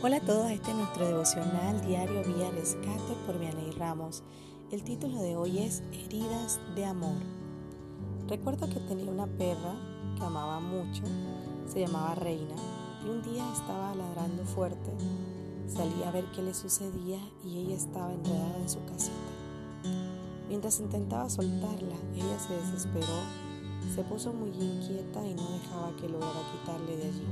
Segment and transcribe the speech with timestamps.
[0.00, 4.22] Hola a todos, este es nuestro devocional diario Vía Rescate por Vianey Ramos.
[4.70, 7.16] El título de hoy es Heridas de Amor.
[8.28, 9.74] Recuerdo que tenía una perra
[10.16, 11.02] que amaba mucho,
[11.66, 12.54] se llamaba Reina,
[13.04, 14.92] y un día estaba ladrando fuerte.
[15.66, 19.16] Salí a ver qué le sucedía y ella estaba enredada en su casita.
[20.48, 23.18] Mientras intentaba soltarla, ella se desesperó,
[23.96, 27.26] se puso muy inquieta y no dejaba que lograra quitarle de allí.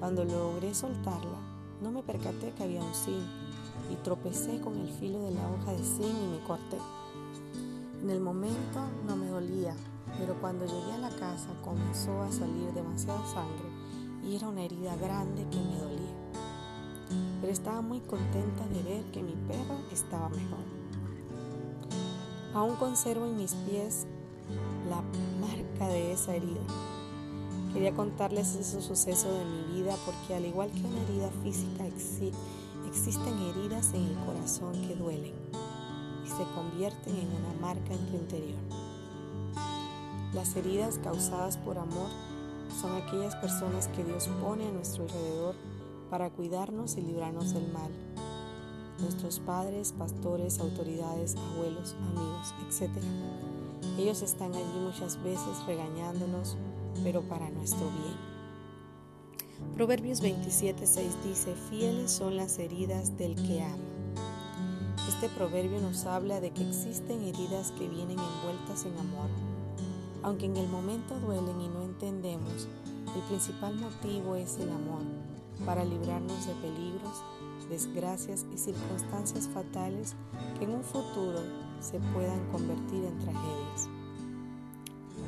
[0.00, 3.24] Cuando logré soltarla, no me percaté que había un zinc
[3.90, 6.78] y tropecé con el filo de la hoja de zinc y me corté.
[8.02, 9.74] En el momento no me dolía,
[10.18, 13.68] pero cuando llegué a la casa comenzó a salir demasiada sangre
[14.24, 16.14] y era una herida grande que me dolía.
[17.40, 20.64] Pero estaba muy contenta de ver que mi perra estaba mejor.
[22.54, 24.06] Aún conservo en mis pies
[24.88, 25.02] la
[25.40, 26.60] marca de esa herida
[27.72, 33.38] Quería contarles ese suceso de mi vida porque al igual que una herida física existen
[33.38, 35.34] heridas en el corazón que duelen
[36.24, 38.60] y se convierten en una marca en tu interior.
[40.34, 42.10] Las heridas causadas por amor
[42.80, 45.54] son aquellas personas que Dios pone a nuestro alrededor
[46.10, 47.90] para cuidarnos y librarnos del mal.
[49.00, 52.90] Nuestros padres, pastores, autoridades, abuelos, amigos, etc.
[53.98, 56.56] Ellos están allí muchas veces regañándonos,
[57.02, 58.28] pero para nuestro bien.
[59.74, 63.76] Proverbios 27:6 dice, fieles son las heridas del que ama.
[65.08, 69.28] Este proverbio nos habla de que existen heridas que vienen envueltas en amor.
[70.22, 72.68] Aunque en el momento duelen y no entendemos,
[73.14, 75.02] el principal motivo es el amor,
[75.64, 77.22] para librarnos de peligros,
[77.68, 80.14] desgracias y circunstancias fatales
[80.58, 81.40] que en un futuro
[81.80, 83.97] se puedan convertir en tragedias.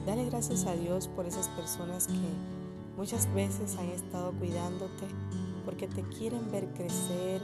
[0.06, 5.06] Dale gracias a Dios por esas personas que muchas veces han estado cuidándote
[5.65, 7.43] porque te quieren ver crecer,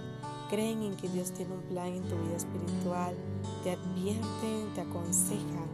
[0.49, 3.15] creen en que Dios tiene un plan en tu vida espiritual,
[3.63, 5.67] te advierten, te aconsejan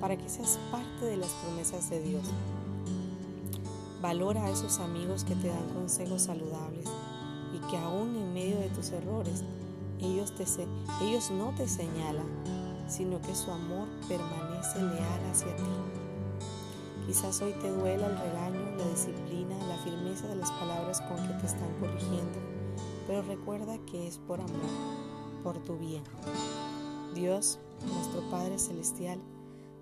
[0.00, 2.24] para que seas parte de las promesas de Dios.
[4.02, 6.86] Valora a esos amigos que te dan consejos saludables
[7.54, 9.44] y que aún en medio de tus errores
[10.00, 10.44] ellos, te,
[11.02, 12.26] ellos no te señalan,
[12.88, 16.03] sino que su amor permanece leal hacia ti.
[17.06, 21.34] Quizás hoy te duela el regaño, la disciplina, la firmeza de las palabras con que
[21.34, 22.38] te están corrigiendo,
[23.06, 24.70] pero recuerda que es por amor,
[25.42, 26.02] por tu bien.
[27.14, 29.20] Dios, nuestro Padre Celestial,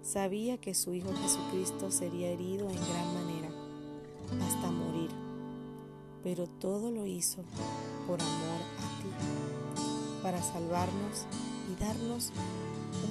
[0.03, 3.51] sabía que su Hijo Jesucristo sería herido en gran manera,
[4.45, 5.11] hasta morir,
[6.25, 7.45] pero todo lo hizo
[8.09, 11.27] por amor a ti, para salvarnos
[11.71, 12.33] y darnos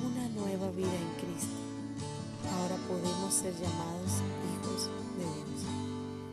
[0.06, 1.71] una nueva vida en Cristo
[2.50, 4.22] ahora podemos ser llamados
[4.54, 5.66] hijos de Dios.